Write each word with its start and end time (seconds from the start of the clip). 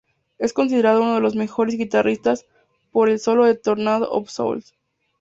Es 0.39 0.51
considerado 0.51 1.03
uno 1.03 1.13
de 1.13 1.19
los 1.19 1.35
mejores 1.35 1.77
guitarristas 1.77 2.47
por 2.91 3.07
el 3.07 3.19
solo 3.19 3.45
de 3.45 3.53
Tornado 3.53 4.09
of 4.09 4.31
souls. 4.31 4.73